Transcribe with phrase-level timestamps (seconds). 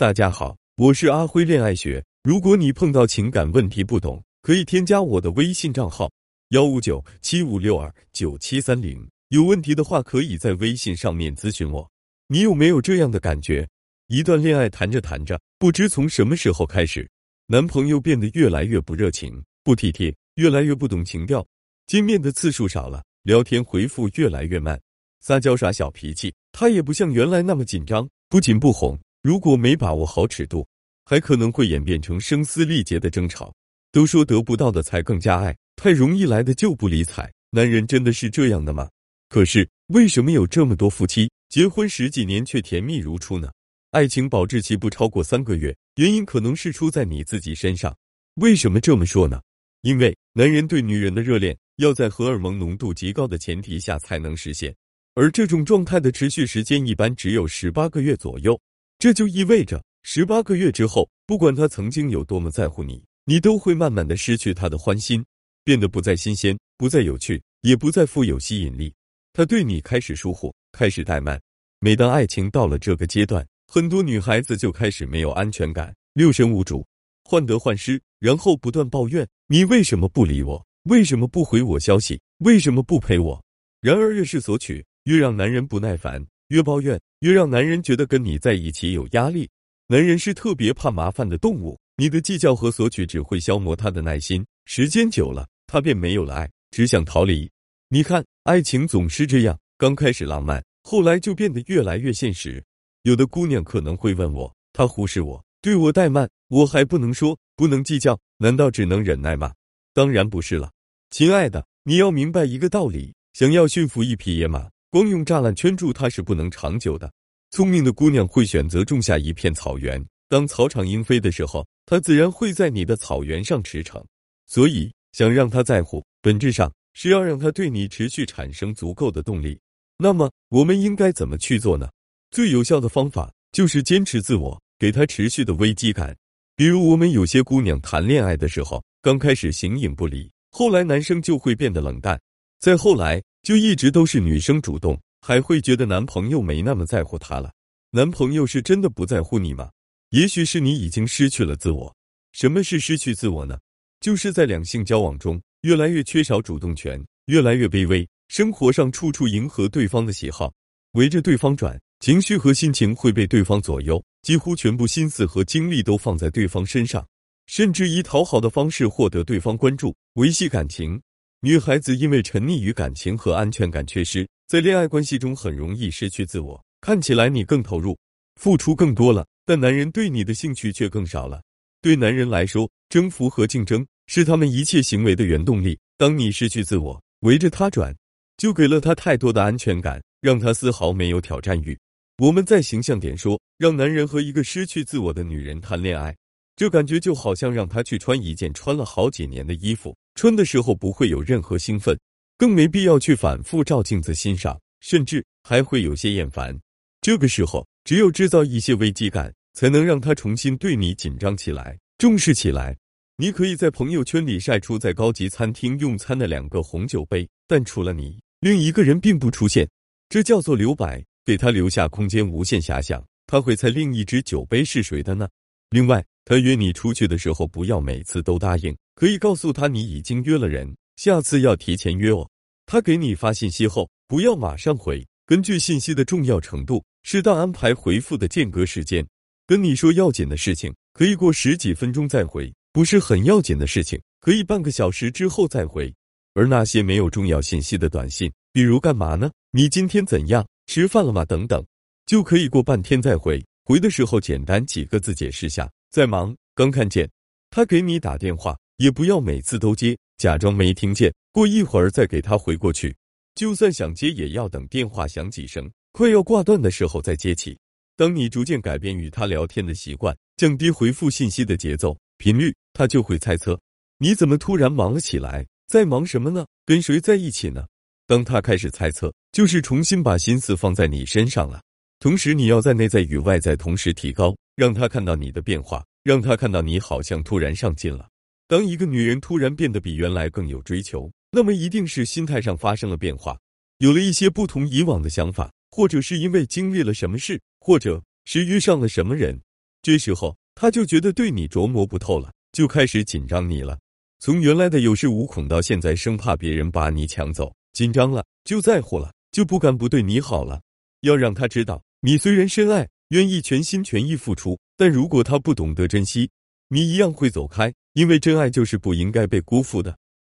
[0.00, 2.02] 大家好，我是阿辉恋爱学。
[2.22, 6.10] 如果你碰到情感问题不懂，可以添加我的微信账号
[6.52, 9.06] 幺五九七五六二九七三零。
[9.28, 11.86] 有问题的话，可以在微信上面咨询我。
[12.28, 13.68] 你有没有这样的感觉？
[14.06, 17.06] 一段恋爱谈着谈着，不知从什么时候开始，
[17.44, 21.46] 男朋友变得越来越不热情、不体贴，越来越不懂情调，
[21.84, 24.80] 见面的次数少了，聊天回复越来越慢，
[25.20, 28.98] 撒娇耍小脾气，他也不像原来那么紧张，不紧不哄。
[29.22, 30.66] 如果没把握好尺度，
[31.04, 33.52] 还可能会演变成声嘶力竭的争吵。
[33.92, 37.30] 都说得不到的才更加爱，太容易来的就不理睬。
[37.50, 38.88] 男人真的是这样的吗？
[39.28, 43.50] 可是为什么有这么多夫妻结婚十几年却甜蜜如初呢？
[43.90, 47.94] 爱情保质期不超过三个月，原因可能是出在你自己身上。
[48.36, 49.40] 为什么这么说呢？
[49.82, 54.74] 因为男人对女人的热恋要在荷尔蒙浓度极高的前提下才能实现，
[55.14, 58.58] 而这种状态的持续时间一般只有十八个月左右。
[59.00, 65.24] 这就意味着，十八个月之后，不管他曾经有多么在乎你，你都会慢慢的失去他的欢心，
[65.64, 68.92] 变得不再新鲜，不再有趣，也不再富有吸引力。
[69.32, 71.40] 他对你开始疏忽，开始怠慢。
[71.78, 76.86] 每当爱情到了这个阶段，很多女孩子就开始没有安全感，六神无主，
[77.24, 80.62] 患得患失，然后不断抱怨：“你为什么不理我？
[80.82, 82.20] 为什么不回我消息？
[82.40, 83.42] 为什么不陪我？”
[83.80, 86.22] 然而，越是索取，越让男人不耐烦。
[86.48, 89.48] 越抱怨，越让男人觉得跟你在一起有压力。
[89.86, 94.44] 男人是特别怕麻烦的动物，你的计较和索取只会消磨他的耐心。
[94.64, 97.50] 时间久了，他便没有了爱，只想逃离。
[97.88, 102.62] 你看，爱情总是这样，刚开始浪漫，后来就变得越来越现实。
[103.02, 109.52] 有的姑娘可能会问我，他忽视我，对我怠慢，我还不能说，不能计较，难道只能忍耐吗？
[109.92, 110.70] 当然不是了，
[111.10, 114.70] 亲爱的，你要明白一个道理：想要驯服一匹野马。
[114.90, 117.08] 光用栅栏圈住它是不能长久的。
[117.52, 124.04] 聪明的姑娘会选择种下一片草原，当草长莺飞的时候，它自然会在你的草原上驰骋。
[124.48, 129.56] 所以，想让他在乎，本质上是要让他对你持续产生足够的动力。
[129.96, 131.88] 那么，我们应该怎么去做呢？
[132.32, 136.16] 最有效的方法就是坚持自我，给他持续的危机感。
[136.56, 142.20] 比如，我们有些姑娘谈恋爱的时候，刚开始形影不离，后来男生就会变得冷淡，
[142.58, 143.22] 再后来。
[143.42, 147.52] 就一直都是女生主动，还会觉得男朋友没那么在乎她了。
[147.90, 149.70] 男朋友是真的不在乎你吗？
[150.10, 151.94] 也许是你已经失去了自我。
[152.32, 153.58] 什么是失去自我呢？
[154.00, 160.52] 就是在两性交往中越来越缺少主动权，越来越卑微，生活上处处迎合对方的喜好，
[160.92, 167.06] 围着对方转，情绪和心情会被对方左右，几乎全部心思和精力都放在对方身上，
[167.46, 171.00] 甚至以讨好的方式获得对方关注，维系感情。
[171.42, 176.62] 女孩子因为沉溺于感情和安全感缺失，在恋爱关系中很容易失去自我。
[176.82, 177.96] 看起来你更投入，
[178.36, 181.40] 付出更多了，但男人对你的兴趣却更少了。
[181.80, 185.78] 对男人来说，征服和竞争是他们一切行为的原动力。
[185.96, 187.96] 当你失去自我，围着他转，
[188.36, 191.78] 就给了他太多的安全感，让他丝毫没有挑战欲。
[192.18, 196.14] 我们再形象点说，让男人和一个失去自我的女人谈恋爱，
[196.60, 199.96] 这感觉就好像让他去穿一件穿了好几年的衣服。
[200.14, 201.98] 穿的时候不会有任何兴奋，
[202.36, 206.54] 更没必要去反复照镜子欣赏，甚至还会有些厌烦。
[207.00, 212.76] 这个时候，只有制造一些危机感，才能让他重新对你紧张起来，重视起来。
[213.16, 219.66] 你可以在朋友圈里晒出在高级餐厅用餐的两个红酒杯，但除了你，另一个人并不出现，
[220.10, 223.02] 这叫做留白，给他留下空间，无限遐想。
[223.26, 225.26] 他会猜另一只酒杯是谁的呢？
[225.70, 228.76] 另外，他约你出去的时候，不要每次都答应。
[228.94, 232.28] 可以告诉他你已经约了人，下次要提前约哦。
[232.66, 239.06] 他给你发信息后，不要马上回，根据信息的重要程度，适当安排回复的间隔时间。
[239.46, 245.92] 跟你说要紧的事情，可以过十几分钟再回；不是很要紧的事情，可以半个小时之后再回。
[246.34, 249.28] 而那些没有重要信息的短信，比如干嘛呢？
[249.50, 250.46] 你今天怎样？
[250.66, 251.24] 吃饭了吗？
[251.24, 251.64] 等等，
[252.06, 253.44] 就可以过半天再回。
[253.64, 257.10] 回的时候简单几个字解释下，在忙，刚看见
[257.50, 258.56] 他给你打电话。
[258.76, 262.96] 也不要每次都接，假装没听见，过一会儿再给他回过去。
[263.34, 267.58] 就算想接，也要等电话响几声，快要挂断的时候再接起。
[267.94, 273.60] 当你逐渐改变与他聊天的习惯，降低回复信息的节奏频率，他就会猜测
[273.98, 276.46] 你怎么突然忙了起来，在忙什么呢？
[276.64, 277.66] 跟谁在一起呢？
[278.06, 281.60] 当他开始猜测，就是重新把心思放在你身上了。
[281.98, 288.08] 同时，你要在内在与外在同时提高，让他看到你的变化，让他看到你好像突然上进了。
[288.48, 293.38] 当一个女人突然变得比原来更有追求，那么一定是心态上发生了变化，
[293.78, 299.40] 有了一些不同以往的想法，或者是因为经历了什么事，或者是遇上了什么人。
[299.82, 303.78] 这时候他就觉得对你琢磨不透了，就开始紧张你了。
[304.18, 310.60] 从原来的有恃无恐到现在生怕别人把你抢走，紧张了就在乎了，就不敢不对你好了。
[311.02, 316.30] 要让他知道，你虽然深爱，愿意全心全意付出，但如果他不懂得珍惜，
[316.68, 319.98] 你一样会走开，因为真爱就是不应该被辜负的。